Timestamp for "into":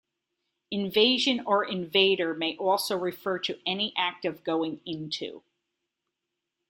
4.83-5.43